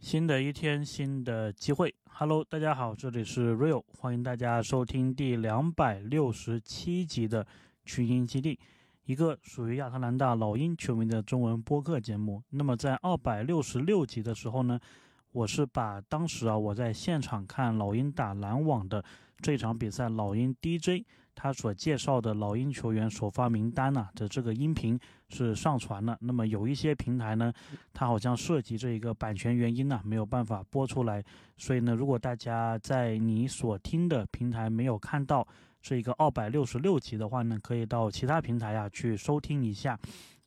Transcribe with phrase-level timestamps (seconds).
[0.00, 1.94] 新的一天，新的机会。
[2.06, 7.46] Hello，大家好，这里是 Real，欢迎大家收听第两百六十七集的
[7.84, 8.58] 群英基地，
[9.04, 12.42] 一个属于亚特兰大老鹰球迷的中文播客节目。
[12.48, 14.80] 那么在二百六十六集的时候呢，
[15.32, 19.04] 我是把当时啊我在现场看老鹰打篮网的
[19.42, 21.04] 这场比赛，老鹰 DJ。
[21.34, 24.98] 他所介绍的老鹰球员首发名单呢的这个音频
[25.28, 27.52] 是上传了，那么有一些平台呢，
[27.92, 31.24] 它好像涉及这一个版权原因呢，没有办法播出来。
[31.56, 35.46] 所以呢，如果大家在你所听的平台没有看到
[35.80, 39.98] 这一个二百六十六集的话呢，可以到其他平台啊去收听一下。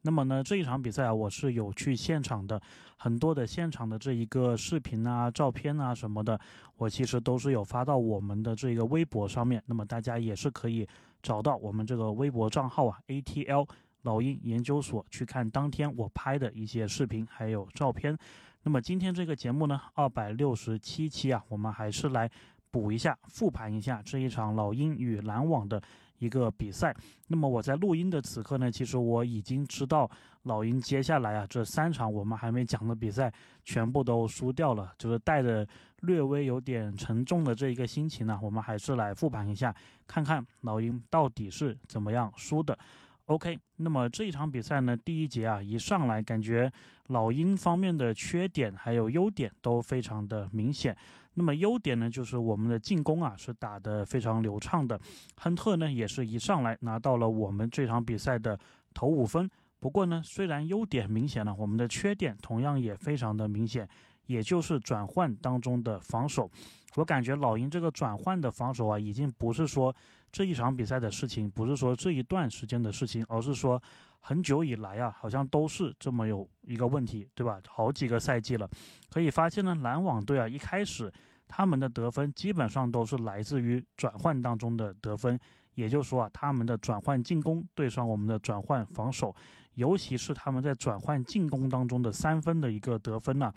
[0.06, 2.62] 那么呢，这一场比赛啊，我是有去现场的，
[2.98, 6.38] 很多的现场的这一个视频啊、照片啊什么的，
[6.76, 9.64] 我其实都是有发到我们的这个微博上面。
[9.66, 10.86] 那么大家也是可以
[11.22, 13.66] 找到我们这个微博账号啊，ATL
[14.02, 18.18] 老鹰研究所去看当天我拍的一些视频还有照片。
[18.66, 22.30] 那么今天这个节目呢，二百六十七期啊，我们还是来
[22.74, 25.82] 补一下、复盘一下这一场老鹰与篮网的。
[26.20, 26.96] 一个比赛，
[27.28, 30.10] 那么我在录音的此刻呢，其实我已经知道
[30.44, 33.34] 老鹰接下来啊这三场我们还没讲的比赛
[33.66, 35.68] 全部都输掉了，就是带着
[36.02, 39.76] 略微有点沉重的这一个心情呢，我们还是来复盘一下，
[40.08, 42.78] 看看老鹰到底是怎么样输的。
[43.26, 46.72] OK，那么这一场比赛呢，第一节啊一上来感觉
[47.08, 50.96] 老鹰方面的缺点还有优点都非常的明显。
[51.34, 55.00] 那么优点呢，就是我们的进攻啊是打得非常流畅的，
[55.38, 58.60] 亨特呢也是一上来拿到了我们这场比赛的
[58.94, 59.50] 头五分。
[59.80, 63.88] 不过呢，虽然优点明显了，我们的缺点同样也非常的明显。
[64.28, 66.50] 也就是转换当中的防守，
[66.96, 69.94] 我感觉老鹰这个转换的防守啊，已经不是说
[70.32, 73.84] 这一场比赛的事情，不是说这一段时间的事情，而是说
[74.26, 77.60] 很久以来啊，好像都是这么有一个问题，对吧？
[77.68, 78.70] 好几个赛季了，
[79.10, 81.12] 可以发现呢，篮网队啊，一开始
[81.46, 85.38] 他们的得分基本上都是来自于转换当中的得分，
[85.76, 89.36] 也就是说啊，他们的转换进攻对上我们的转换防守，
[89.74, 93.54] 尤其是他们在转换进攻当中的三分的一个得分呢。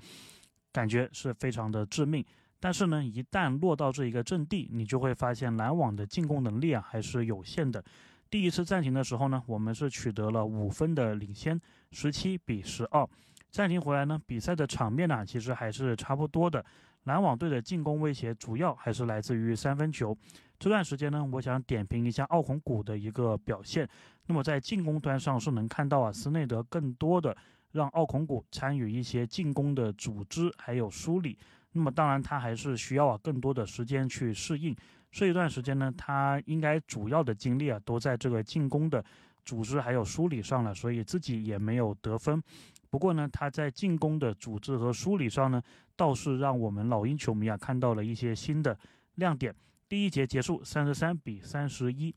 [0.72, 2.22] 感觉是非常的致命，
[2.58, 7.82] 但是呢，一旦落到这一个阵地，你就会发现篮网的进攻能力啊还是有限的。
[8.28, 11.60] 第一次暂停的时候呢，我们是取得了五分的领先，
[11.90, 13.08] 十七比十二。
[13.50, 16.64] 暂停回来呢，比赛的场面呢其实还是差不多的。
[17.04, 20.16] 篮网队的进攻威胁主要还是来自于三分球。
[20.58, 23.88] 这段时间呢，我想点评一下奥孔古的一个表现。
[24.26, 27.36] 那么在进攻端上是能看到啊，斯内德更多的。
[27.72, 31.36] 让奥孔古参与一些进攻的组织还有梳理，
[31.72, 34.74] 那么当然他还是需要啊更多的时间去适应。
[35.16, 39.02] 这一段时间呢，他应该主要的精力啊都在这个进攻的
[39.46, 42.42] 组织还有梳理上了，所以自己也没有得分。
[42.90, 45.62] 不过呢，他在进攻的组织和梳理上呢，
[45.96, 48.78] 倒是让我们老鹰球迷啊看到了一些新的
[49.14, 49.54] 亮点。
[49.88, 52.14] 第一节结束三十三比三十一，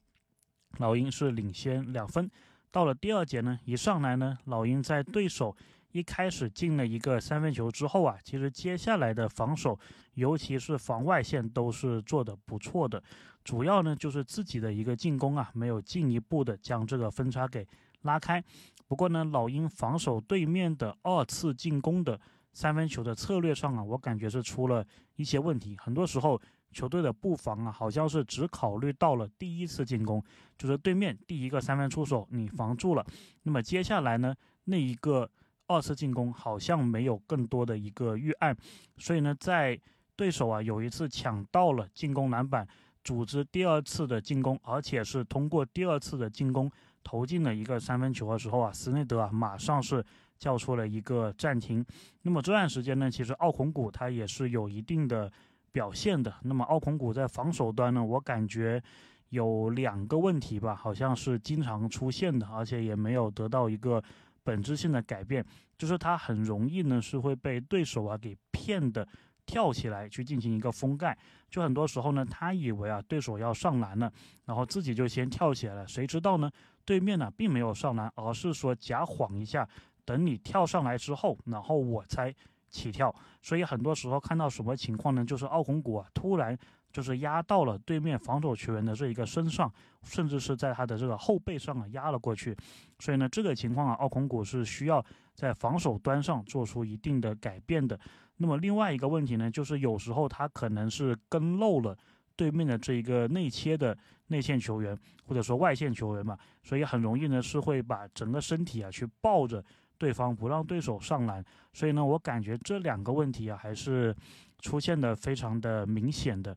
[0.80, 2.30] 老鹰是领先两分。
[2.70, 5.56] 到了第二节呢，一上来呢，老鹰在对手
[5.92, 9.78] 一开始进了一个三分球之后啊，其实接下来的防守，
[10.14, 13.02] 尤其是防外线都是做的不错的。
[13.44, 17.68] 主要呢就是自己的一个进攻啊，没有进一步的将这个分差给
[18.02, 18.44] 拉开。
[18.88, 22.20] 不过呢，老鹰防守对面的二次进攻的
[22.54, 24.86] 三分球的策略上啊，我感觉是出了
[25.16, 26.42] 一些问题，很多时候。
[26.72, 30.24] 球队的布防啊，好像是只考虑到了第一次进攻，
[30.56, 33.04] 就是对面第一个三分出手你防住了，
[33.42, 34.36] 那么接下来呢，
[34.66, 35.28] 那一个
[35.70, 38.54] 二次进攻好像没有更多的一个预案，
[38.98, 39.80] 所以呢，在
[40.18, 42.68] 对手啊有一次抢到了进攻篮板，
[43.04, 46.70] 组织第二次的进攻，而且是通过第二次的进攻
[47.04, 50.06] 投进了一个三分球的时候啊，斯内德啊马上是
[50.38, 51.86] 叫出了一个暂停。
[52.24, 55.32] 那么这段时间呢，其实奥孔古他也是有一定的。
[55.72, 58.82] 表现的那么，奥孔古在防守端呢，我感觉
[59.30, 64.04] 有两个问题吧，好像是经常出现的，而且也没有得到一个
[64.50, 65.46] 本质性的改变，
[65.78, 69.08] 就是他很容易呢是会被对手啊给骗的，
[69.46, 71.16] 跳起来去进行一个封盖，
[71.52, 74.12] 就很多时候呢，他以为啊对手要上篮了，
[74.46, 76.50] 然后自己就先跳起来了，谁知道呢，
[76.84, 79.70] 对面呢并没有上篮，而是说假晃一下，
[80.04, 82.34] 等你跳上来之后，然后我才。
[82.72, 83.12] 起跳，
[83.42, 85.26] 所以很多时候看到什么情况呢？
[85.26, 86.56] 就是奥孔古啊，突然
[86.92, 89.72] 就是压到了对面防守球员的这一个身上，
[90.04, 92.56] 甚至是在他的这个后背上啊压了过去。
[93.00, 95.04] 所以呢，这个情况啊，奥孔古是需要
[95.34, 98.00] 在防守端上做出一定的改变的。
[98.38, 101.98] 那么另外一个问题呢，就是有时候他可能是跟漏了
[102.36, 103.98] 对面的这一个内切的
[104.28, 109.64] 内线球员，或者说外线球员嘛，所以很容易呢是会把整个身体啊去抱着。
[110.00, 111.44] 对方不让对手上篮，
[111.74, 114.16] 所以呢，我感觉这两个问题啊，还是
[114.60, 116.56] 出现的非常的明显的。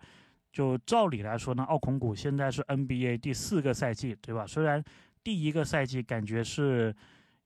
[0.53, 4.47] 就照理来说呢，奥孔古现在是 NBA 第四个赛季，对吧？
[4.47, 4.85] 虽然
[5.25, 6.95] 第一个赛季感觉是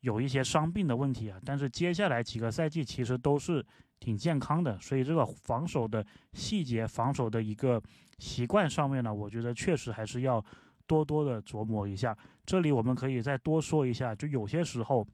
[0.00, 3.64] 有一些伤病的问题啊，但是接下来几个赛季其实都是
[4.00, 7.80] 挺健康的，所以这个防守的细节、防守的一个
[8.18, 10.44] 习惯上面呢，我觉得确实还是要
[10.86, 12.16] 多多的琢磨一下。
[12.44, 15.06] 这里我们可以再多说一下，就有些时候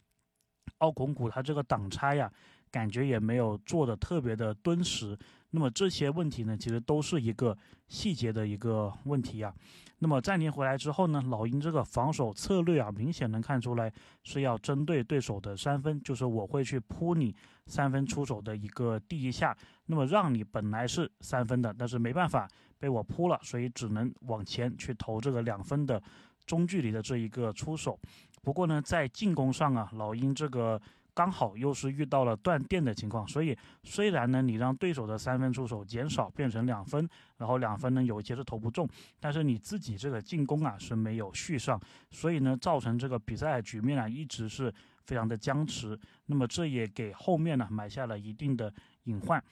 [0.78, 2.32] 奥孔古他这个挡拆呀，
[2.70, 5.18] 感觉也没有做的特别的敦实。
[5.52, 7.56] 那么这些问题呢，其实都是一个
[7.86, 9.54] 细节的一个问题啊。
[9.98, 13.92] 那么暂停回来之后呢，老鹰这个防守策略啊，明显能看出来
[14.24, 17.32] 是要针对对手的三分，就是我会去扑你
[17.66, 19.56] 三分出手的一个第一下，
[19.86, 26.02] 那么让你本来是三分的，但是没办法被我扑了，所以只能往前去投这个两分的
[26.46, 27.96] 中距离的这一个出手。
[28.42, 30.80] 不过呢，在进攻上啊，老鹰这个。
[31.14, 38.88] 刚好又是遇到了断电的情况，所以虽然呢，你让对手的三分出手减少变成两分，然后两分呢有一些是投不中，
[39.20, 41.80] 但是你自己这个进攻啊是没有续上，
[42.10, 44.72] 所以呢造成这个比赛局面啊一直是
[45.04, 48.72] 非常的僵持，那么这也给后面呢埋下了一定的
[49.04, 49.42] 隐患。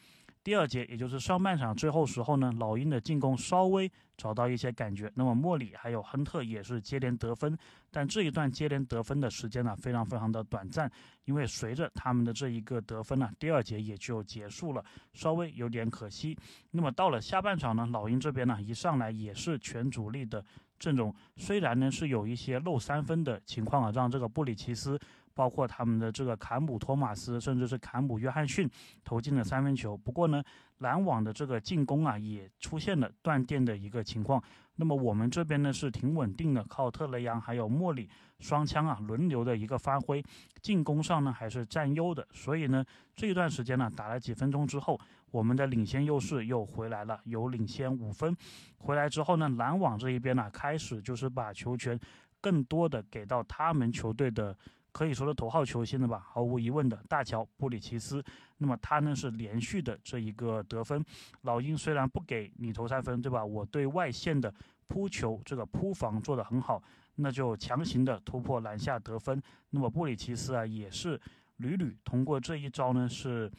[0.43, 5.13] 第二节，也就是上半场最后时候呢，老鹰的进攻稍微找到一些感觉。
[5.15, 7.55] 那么莫里还有亨特也是接连得分，
[7.91, 10.91] 但这一段接连得分的时间呢，非常非常的短暂，
[11.27, 14.83] 因为随着他们的这一个得分呢，第二节也就结束了，
[15.13, 16.35] 稍微有点可惜。
[16.71, 20.43] 那么到了下半场呢，老鹰这边呢，一上来也是全主力的
[20.79, 24.99] 阵容，虽然呢是有一些漏三分的情况啊，让这个布里奇斯。
[25.41, 28.69] 包括他们的这个坎姆托马斯，甚至是坎姆约翰逊
[29.03, 29.97] 投进了三分球。
[29.97, 30.45] 不过呢，
[30.81, 34.43] 篮网的这个进攻啊，也出现了断电的一个情况。
[34.77, 38.07] 那么我们这边呢是挺稳定的，靠特雷杨还有莫里
[38.39, 40.23] 双枪啊轮流的一个发挥，
[40.61, 42.29] 进攻上呢还是占优的。
[42.35, 42.85] 所以呢，
[43.17, 45.01] 这一段时间呢打了几分钟之后，
[45.31, 48.37] 我们的领先优势又回来了，有领先五分。
[48.77, 51.99] 回来之后呢，篮网这一边呢开始就是把球权
[52.43, 54.55] 更多的给到他们球队的。
[54.93, 58.23] 可以说是头号球星了吧，毫无疑问的大乔布里奇斯。
[58.59, 61.05] 那么他呢是连续的这一个得分。
[61.43, 63.45] 老鹰虽然不给你投三分，对吧？
[63.45, 64.53] 我对外线的
[64.87, 66.83] 扑球这个扑防做得很好，
[67.17, 69.43] 那就强行的突破篮下得分。
[69.71, 71.21] 那么布里奇斯啊也是
[71.57, 73.51] 屡屡通过这一招呢是。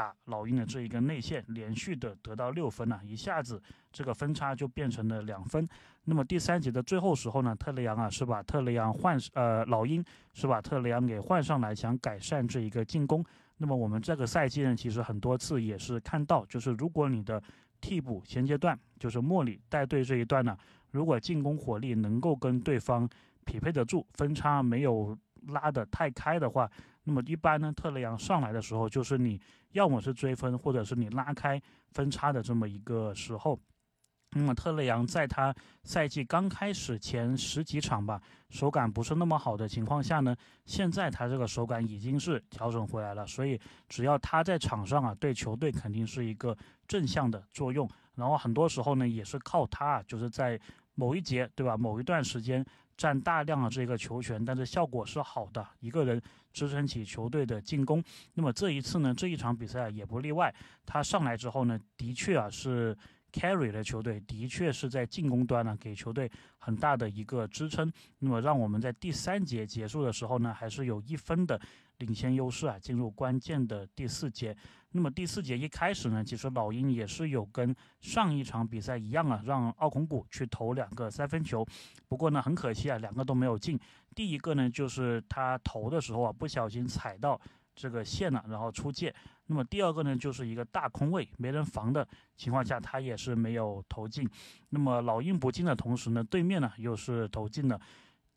[0.00, 3.62] 打老鹰的这一个内线，连续的得到六分了，一下子
[3.92, 5.68] 这个分差就变成了两分。
[6.04, 10.02] 那么第三节的最后时候呢，特雷杨啊是把特雷杨换呃老鹰
[10.32, 13.22] 是把特雷杨给换上来，想改善这一个进攻。
[13.58, 17.42] 那么我们这个赛季呢，其实很多次也是看到，就是如果你的
[17.78, 20.56] 替补衔接段就是莫里带队这一段呢，
[20.92, 23.06] 如果进攻火力能够跟对方
[23.44, 25.14] 匹配得住，分差没有
[25.48, 26.70] 拉得太开的话。
[27.10, 29.40] 那么一般呢，特雷杨上来的时候，就是你
[29.72, 31.60] 要么是追分，或者是你拉开
[31.90, 33.58] 分差的这么一个时候。
[34.36, 35.52] 那么特雷杨在他
[35.82, 40.36] 赛季刚开始前十几场吧，手感不是那么好的情况下呢，
[40.66, 43.26] 现在他这个手感已经是调整回来了。
[43.26, 47.90] 所以只要他在场上啊，对球队肯定是一个正向的作用。
[48.14, 50.56] 然后很多时候呢，也是靠他，啊就是在
[50.94, 51.76] 某一节，对吧？
[51.76, 52.64] 某一段时间。
[53.00, 56.20] 占大量的这个球权，但是效果是好的，一个人
[56.52, 58.04] 支撑起球队的进攻。
[58.34, 60.54] 那么这一次呢，这一场比赛也不例外。
[60.84, 62.94] 他上来之后呢，的确啊是
[63.32, 67.90] carry 的球队，的确是在进攻端呢给球队很大的一个支撑。
[68.18, 71.58] 那么让我们在第三节结束的时候呢，还是有一分的。
[72.00, 74.54] 领先优势啊，进入关键的第四节。
[74.92, 81.64] 那么第四节一开始呢，其实老鹰也是有跟上一场比赛一样啊，让奥孔古去投两个三分球。
[82.08, 83.78] 不过呢，很可惜啊，两个都没有进。
[84.16, 87.40] 第一个呢，就是他投的时候啊，不小心踩到
[87.76, 89.14] 这个线了，然后出界。
[89.46, 94.28] 那么第二个呢，就是一个大空位，没人防的情况下，他也是没有投进。
[94.70, 97.80] 那么老鹰不进的同时呢，对面呢又是投进了。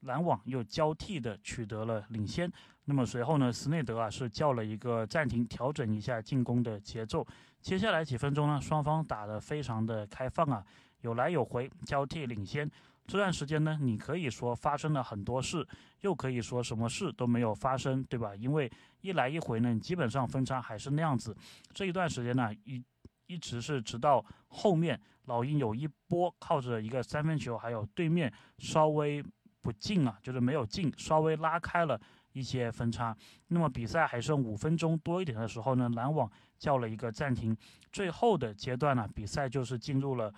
[0.02, 2.52] 篮网又交替的取得了领先，
[2.86, 7.26] 那么随后呢，斯内德啊是叫了一个暂停，调整一下进攻的节奏。
[7.62, 10.62] 接下来几分钟呢，双方打得非常的开放啊，
[11.00, 12.70] 有来有回，交替领先。
[13.08, 15.66] 这段时间呢，你可以说发生了很多事，
[16.02, 18.36] 又可以说什么事都没有发生，对吧？
[18.36, 21.34] 因为一来一回呢，基本上分差还是那样子。
[21.74, 22.84] 这一段时间呢，一
[23.28, 29.24] 一直是直到后面老鹰有一波靠着一个三分球，还有对面稍微。
[29.64, 31.98] 不进啊，就是没有进，稍微拉开了
[32.34, 33.16] 一些分差。
[33.48, 37.56] 那么比赛还剩五分钟多一点的时候呢，篮网叫了一个暂停。
[37.92, 40.34] 最后的阶段呢，比赛就是进入了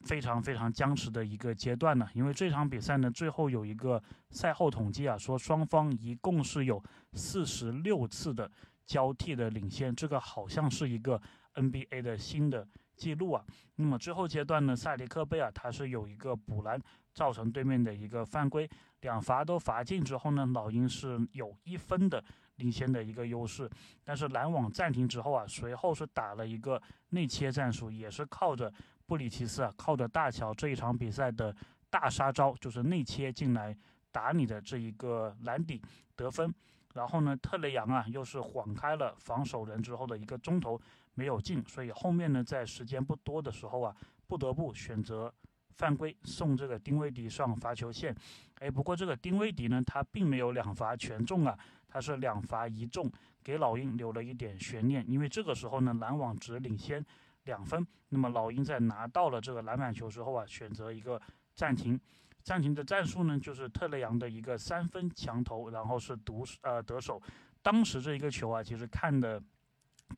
[0.00, 2.08] 非常非常僵持的一个阶段呢。
[2.14, 6.82] 因为这场比赛呢，最后有一个赛后统计啊，说双方一共是有
[7.14, 8.50] 四十六次的
[8.84, 11.20] 交替的领先，这个好像是一个
[11.54, 13.44] NBA 的新的记录啊。
[13.76, 16.80] 那么最后阶段呢，塞迪克贝尔他是有一个补篮，
[17.14, 18.68] 造成对面的一个犯规，
[19.06, 22.22] 两罚都罚进之后呢，老鹰是有一分的。
[22.56, 23.70] 领先的一个优势，
[24.02, 28.72] 但是篮网暂停之后啊，随后是打了一个内切战术，也是靠着
[29.04, 31.54] 布里奇斯啊，靠着大乔这一场比赛的
[31.90, 33.76] 大杀招，就是内切进来
[34.10, 35.82] 打你的这一个篮底
[36.16, 36.50] 得分。
[36.94, 40.80] 然后呢，特雷杨啊，又是晃开了防守人之后的一个中投
[41.12, 43.94] 没有进，所以后面呢，在时间不多的时候啊，
[44.26, 45.30] 不得不选择
[45.76, 48.14] 犯规送这个丁威迪上罚球线。
[48.60, 51.58] 哎，不过这个丁威迪呢，他并没有两罚全中啊。
[51.88, 53.10] 他是两罚一中，
[53.42, 57.02] 给老鹰留了一点悬念，因为这个时候呢，篮网只领先
[57.44, 57.86] 两分。
[58.10, 61.18] 那么老鹰在拿到了这个篮板球之后啊，选择一个
[61.54, 61.98] 暂停，
[62.42, 67.22] 暂停的战术呢，就是特雷杨的一个三分强投，然后是独呃得手。
[67.62, 69.42] 当时这一个球啊，其实看的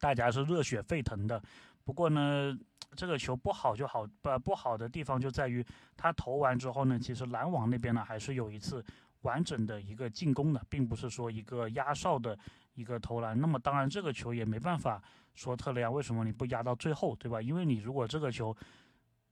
[0.01, 1.41] 大家是热血沸腾的。
[1.85, 2.59] 不过呢，
[2.97, 5.65] 这个球不好就好，不不好的地方就在于
[5.97, 8.85] 他投完之后呢，其实篮网那边呢还是有一次。
[9.23, 12.39] 完整的一个进攻的，并不是说一个压哨的
[12.75, 13.39] 一个投篮。
[13.39, 15.03] 那么当然，这个球也没办法
[15.35, 17.43] 说特雷杨为什么你不压到最后，对吧？
[17.43, 18.57] 因为你如果这个球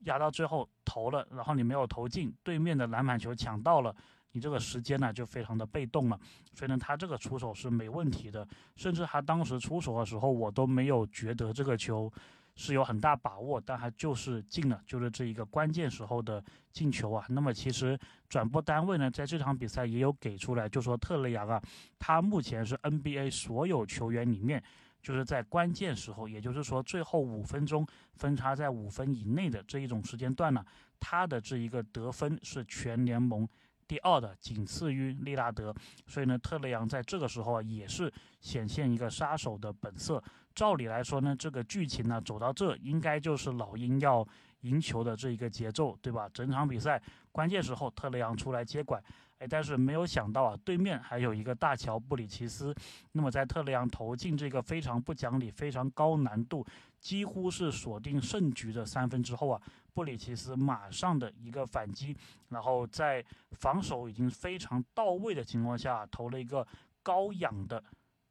[0.01, 3.95] 压到最后投了，然后你没有投进，对面的篮板球抢到了，
[4.33, 6.19] 你这个时间呢就非常的被动了。
[6.53, 8.45] 所以呢，他这个出手是没问题的，
[8.75, 12.13] 甚至他当时出手的时候，我都没有觉得这个球。
[12.57, 17.25] 是有很大把握，但还就是进了，就是这一个关键时候的进球啊。
[17.29, 17.99] 那么其实
[18.29, 21.63] 转播单位呢，在这场比赛也有给出来，就说特雷杨啊，
[21.99, 24.63] 他目前是 NBA 所有球员里面，
[25.03, 30.65] 就是在关键时候，也就是说最后五分钟分差在五分以内的这一种时间段呢，
[30.99, 33.47] 他的这一个得分是全联盟。
[33.88, 35.75] 第二的仅次于利拉德，
[36.07, 40.23] 所以呢，特雷杨在这个时候啊也是显现一个杀手的本色。
[40.55, 44.26] 照理来说呢，这个剧情呢走到这，应该就是老鹰要
[44.62, 46.28] 赢球的这一个节奏，对吧？
[46.33, 47.00] 整场比赛
[47.37, 48.99] 关键时候，特雷杨出来接管。
[49.40, 52.75] 哎，但是没有想到啊，对面还有一个大乔布里奇斯。
[53.12, 56.64] 那么在特雷杨投进这个非常不讲理、非常高难度、
[56.99, 59.61] 几乎是锁定胜局的三分之后啊，
[59.93, 62.16] 布里奇斯马上的一个反击，
[62.49, 66.66] 然后在防守已经非常到位的情况下，投了一个
[67.02, 67.85] 高仰的。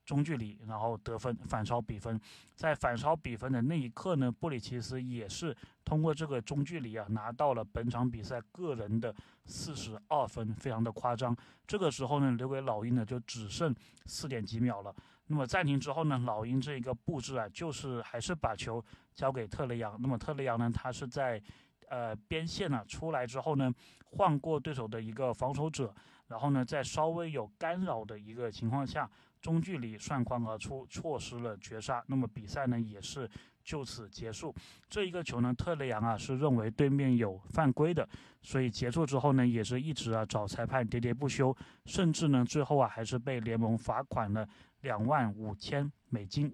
[0.06, 2.20] 中距离，然后得分反超比分，
[2.54, 9.14] 在反超比分的那一刻呢，布里奇斯也是通过这个中距离啊，拿到了本场比赛个人的
[9.46, 11.36] 四十二分，非常的夸张。
[11.66, 14.96] 这个时候呢，留给老鹰呢就只剩四点几秒了。
[15.28, 18.84] 那么暂停之后呢，老鹰这一个布置啊，就是还是把球
[19.16, 20.00] 交给特雷杨。
[20.00, 21.42] 那么特雷杨呢，他是在
[21.90, 23.74] 呃边线呢出来之后呢，
[24.12, 25.92] 换过对手的一个防守者，
[26.28, 29.10] 然后呢，在稍微有干扰的一个情况下。
[29.46, 32.04] 中距离涮筐而出，错失了绝杀。
[32.08, 33.30] 那么比赛呢也是
[33.64, 34.52] 就此结束。
[34.90, 38.10] 这一个球呢，特雷杨啊是认为对面有犯规的，
[38.42, 44.50] 所以结束之后呢，也是一直啊找裁判喋喋不休，甚至呢最后啊还是被联盟罚款了
[44.82, 46.52] 两万五千美金。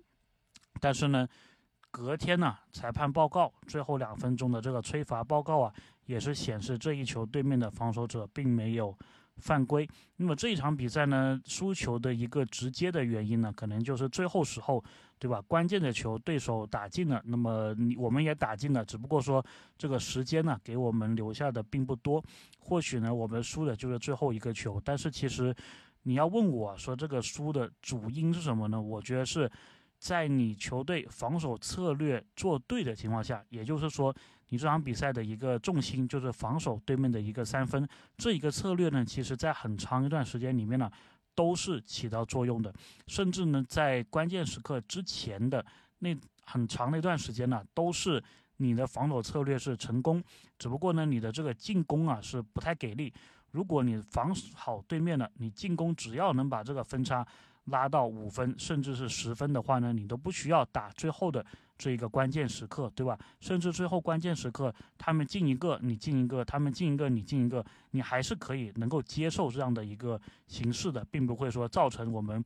[0.81, 1.25] 但是呢，
[1.91, 5.73] 隔天呢裁判报告最后两分钟的这个吹罚报告啊，
[6.07, 8.93] 也是显示这一球对面的防守者并没有。
[9.37, 14.83] 犯规，那么这一场比赛呢，输球的一个直接的原因呢，可能就是最后时候，
[15.17, 15.41] 对吧？
[15.47, 19.43] 关键的球对手打进了，那么你我们也打进了，只不过说
[19.77, 22.23] 这个时间呢，给我们留下的并不多。
[22.59, 25.55] 或许呢，我们输的就是最后一个球，但是其实
[26.03, 28.79] 你要问我说这个输的主因是什么呢？
[28.79, 29.49] 我觉得是
[29.97, 34.15] 在你球队防守策略做对的情况下，也就是说。
[34.51, 40.91] 你这场比赛的一个重心就是防守对面的一个三分，这一个策略呢，其实在很长一段时间里面呢，
[41.33, 42.73] 都是起到作用的，
[43.07, 45.65] 甚至呢，在关键时刻之前的
[45.99, 48.21] 那很长的一段时间呢，都是
[48.57, 50.21] 你的防守策略是成功，
[50.59, 53.13] 只不过呢，你的这个进攻啊是不太给力。
[53.51, 57.25] 如果你防好对面了，你进攻只要能把这个分差。
[57.65, 61.45] 拉到五分甚至是十分的话呢，你都不需要打最后的
[61.81, 63.17] 这一个关键时刻，对吧？
[63.39, 72.45] 甚至最后关键时刻，他们进一个你进一个，他们进一个你进一个，你还是可以能够接受这样的一个形式的，并不会说造成我们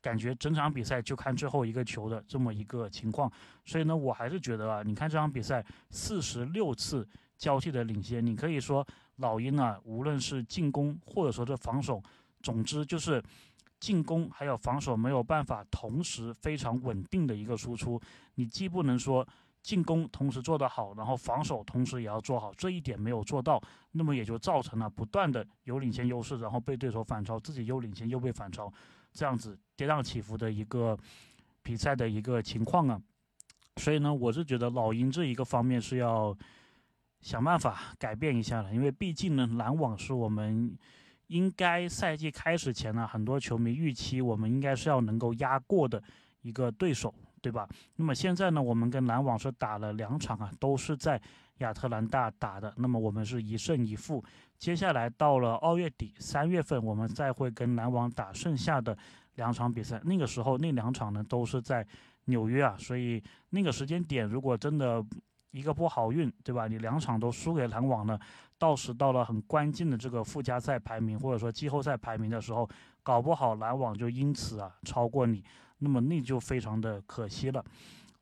[0.00, 3.28] 感觉整场比赛就看最后一个球的这么一个情况。
[3.66, 7.04] 所以呢，我还是觉得啊，你看这场比赛四十六次
[7.36, 12.00] 交替的领先，你可以说老鹰啊，无论是进攻或者说这防守，
[12.42, 13.20] 总之就是。
[13.80, 18.00] 进攻还有防守没有办法同时非常稳定的一个输出，
[18.34, 19.26] 你既不能说
[19.62, 23.60] 进攻同时做得好，然后防守同时也要做好，这一点没有做到，
[23.92, 28.72] 那么也就造成了不断的有领先优势，然后被对手反超，自己又领先又被反超，
[29.12, 30.96] 这样子跌宕起伏的一个
[31.62, 33.00] 比赛的一个情况啊。
[33.76, 36.36] 所以呢，我是觉得老鹰这一个方面是要
[37.20, 40.76] 想办法改变一下了，因为毕竟呢，篮网是我们
[41.28, 46.02] 应该赛季开始前呢，很多球迷预期我们应该是要能够压过的
[46.42, 47.14] 一个对手。
[47.40, 47.68] 对吧？
[47.94, 51.18] 那么现在呢，我们跟篮网是打了两场啊，都是在
[51.58, 52.74] 亚特兰大打的。
[52.76, 54.22] 那么我们是一胜一负。
[54.58, 58.98] 接下来到了二月底三月份，我们再会跟篮网打剩下的
[59.36, 60.00] 两场比赛。
[60.04, 61.86] 那个时候那两场呢都是在
[62.24, 65.02] 纽约啊，所以那个时间点如果真的
[65.52, 66.66] 一个不好运，对吧？
[66.66, 68.18] 你两场都输给篮网了，
[68.58, 72.68] 到时到了很关键的这个附加赛排名或者说季后赛排名的时候，
[73.02, 75.42] 搞不好篮网就因此啊超过你。
[75.78, 77.64] 那么那就非常的可惜了。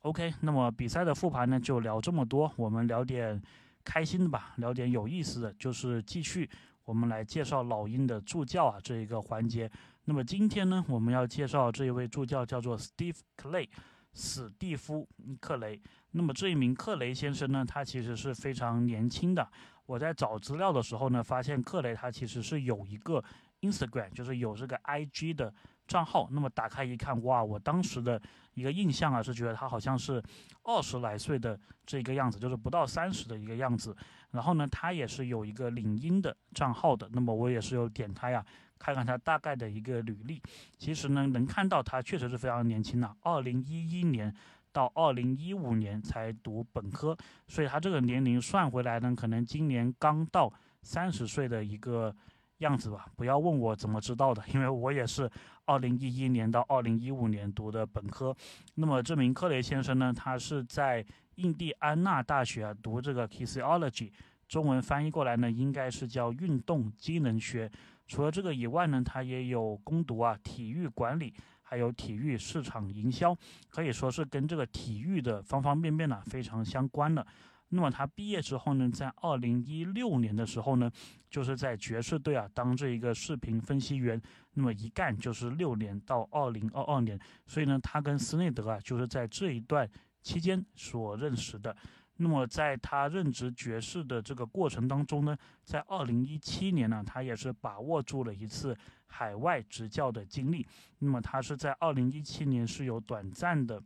[0.01, 3.41] OK，那么比赛的复盘呢就聊这么多，我们聊点
[3.83, 6.47] 开心的吧，聊点有意思的，就是继续
[6.85, 9.69] 我们来介绍老鹰的助教啊这一个环节。
[10.05, 13.67] 那么今天呢，我们要介绍这一位助教叫做 Steve Clay，
[14.13, 15.05] 史蒂夫
[15.41, 15.81] 克雷。
[16.11, 19.49] 那么这一名克雷先生呢，他其实是非常年轻的。
[19.87, 23.23] 我在找资料的时候呢，发现克雷他其实是有一个
[23.61, 25.51] Instagram，就是有这个 IG 的。
[25.87, 27.41] 账号，那么打开一看，哇！
[27.41, 28.21] 我当时的
[28.55, 30.21] 一个印象啊，是觉得他好像是
[30.63, 33.95] 二十来岁的这个样子，就是不到三十的一个样子。
[34.31, 38.45] 然后呢，他也是有一个领英的账号的，那么我也是有点开啊，
[38.77, 40.41] 看看他大概的一个履历。
[40.77, 44.35] 其实呢，能看到他确实是非常年轻的，二零一一年
[44.77, 47.17] 到二零一五年才读本科，
[47.47, 50.53] 所以他这个年龄算回来呢，可能今年刚到
[50.83, 52.15] 三十岁的一个。
[52.59, 55.29] 样子吧，不要问我怎么知道的，因为我也是
[55.65, 58.35] 二零一一年到二零一五年读的本科。
[58.73, 61.05] 那么这名克雷先生呢，他是在
[61.35, 64.11] 印第安纳大学啊读这个 Physiology，
[64.47, 67.69] 中文翻译过来呢应该是叫运动机能学。
[68.07, 71.31] 除了这个以外呢，他也有攻读啊体育管理，
[71.69, 73.37] 还有体育市场营销，
[73.67, 77.27] 可以说是跟这个体育的方方面面呢非常相关的。
[77.69, 80.89] 那么他毕业之后呢，在二零一六年的时候呢，
[81.29, 84.21] 就是在爵士队啊当这一个视频分析员，
[84.53, 89.85] 那么一干就是六年到二零二二年，所以呢，他跟斯内德啊就是在这一段
[90.21, 91.75] 期间所认识的。
[92.17, 100.65] 那么在他任职爵士的这个过程当中呢，在二零一七年呢，他也是把握住了一次海外执教的经历。
[100.99, 103.81] 那么他是在二零一七年是有短暂的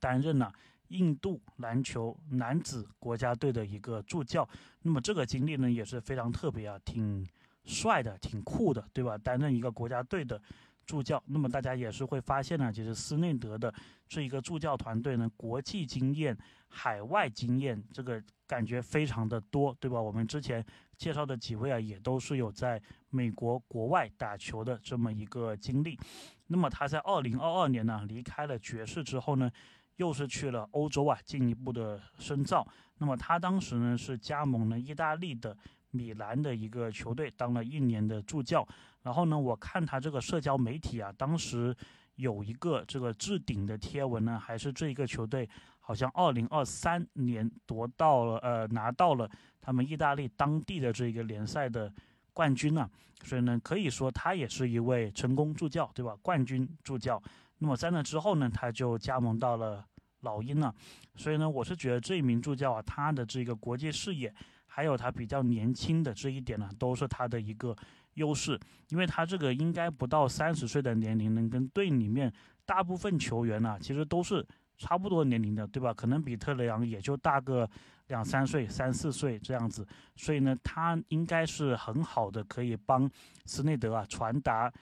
[0.00, 0.52] 担任了。
[0.88, 4.46] 印度篮球男子国家队的一个助教，
[4.82, 7.26] 那么这个经历呢也是非常特别啊，挺
[7.64, 9.16] 帅的，挺酷的，对吧？
[9.16, 10.40] 担任一个国家队的
[10.86, 13.72] 助教，那么大家也是会发现呢，其实斯内德的
[14.08, 16.36] 这一个助教团队呢，国际经验、
[16.68, 20.00] 海外经验，这个感觉非常的多，对吧？
[20.00, 20.64] 我们之前
[20.96, 25.98] 介绍的几位啊，也都是有在美国国外打球的这么一个经历。
[26.46, 29.50] 那么他在二零二二年呢离开了爵士之后呢。
[29.98, 32.66] 又是去了欧洲啊，进一步的深造。
[32.98, 35.56] 那么他当时呢是加盟了意大利的
[35.94, 38.66] 米兰的一个球队，当了一年的助教。
[39.02, 41.74] 然后呢，我看他这个社交媒体啊，当时
[42.16, 49.30] 有一个这个置顶的贴文呢，还是这一个球队好像二零二三年夺到了呃拿到了
[49.60, 51.92] 他们意大利当地的这个联赛的
[52.32, 52.88] 冠军呢。
[53.22, 56.16] 所以呢，可以说他也是一位成功助教，对吧？
[56.20, 57.22] 冠军助教。
[57.58, 59.84] 那么在那之后呢，他就加盟到了
[60.20, 60.74] 老鹰了。
[61.16, 64.34] 所以呢，我是觉得这一名助教啊，他的这个国际视野，
[64.74, 67.76] 还有他比较年轻的这一点呢，都是他的一个
[68.14, 68.58] 优势。
[68.88, 72.32] 因为他这个应该不到三十岁的年龄，能跟队里面
[72.66, 74.44] 大部分球员呢，其实都是
[74.76, 75.94] 差不多年龄的，对吧？
[75.94, 77.70] 可能比特雷杨也就大个
[78.08, 79.86] 两三岁、三四岁这样子。
[80.16, 83.08] 所以呢，他应该是很好的，可以帮
[83.46, 84.72] 斯内德啊传达。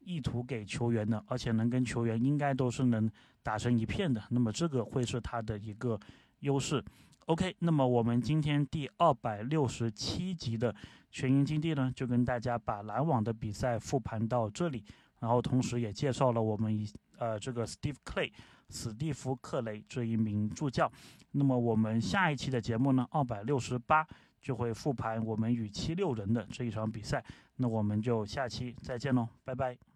[0.00, 3.10] 意图给球员的，而且能跟球员应该都是能
[3.42, 6.00] 打成一片的，那么这个会是他的一个
[6.38, 6.82] 优势。
[7.28, 10.74] OK，那么我们今天第二百六十七集的
[11.10, 14.82] 全英金地呢，就跟大家把篮网的比赛复盘到这里，
[15.20, 18.32] 然后同时也介绍了我们一呃这个 Steve Clay
[18.70, 20.90] 史蒂夫克雷这一名助教。
[21.32, 24.06] 那么我们下一期的节目呢，二百六十八
[24.40, 27.22] 就会复盘我们与七六人的这一场比赛。
[27.56, 29.87] 那我们就下期再见喽，拜拜。